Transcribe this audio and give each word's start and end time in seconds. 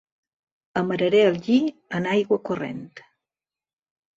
Amararé 0.81 1.19
el 1.27 1.37
lli 1.49 1.57
en 1.99 2.09
aigua 2.15 2.41
corrent. 2.51 2.83